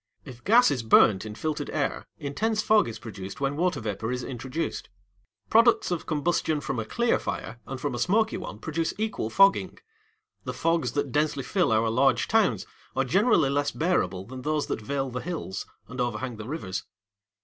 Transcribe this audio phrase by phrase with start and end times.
[0.25, 4.23] If gas is burnt in filtered air, intense fog is produced when water vapour is
[4.23, 4.89] introduced.
[5.51, 9.77] Products of combustion from a clear fire and from a smoky one produce equal fogging.
[10.43, 14.81] The fogs that densely fill our large towns are generally less bearable than those that
[14.81, 16.83] veil the hills and overhang the rivers.